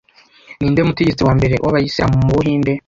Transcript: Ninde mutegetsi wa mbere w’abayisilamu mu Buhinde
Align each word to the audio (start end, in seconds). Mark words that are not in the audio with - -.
Ninde 0.59 0.81
mutegetsi 0.87 1.21
wa 1.27 1.33
mbere 1.39 1.55
w’abayisilamu 1.63 2.15
mu 2.23 2.33
Buhinde 2.37 2.71